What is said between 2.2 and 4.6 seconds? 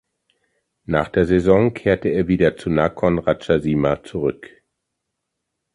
wieder zu Nakhon Ratchasima zurück.